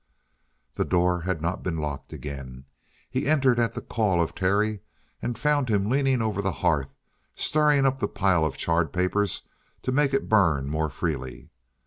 [0.73, 2.65] The door had not been locked again.
[3.07, 4.79] He entered at the call of Terry
[5.21, 6.95] and found him leaning over the hearth
[7.35, 9.27] stirring up the pile of charred paper
[9.83, 11.51] to make it burn more freely.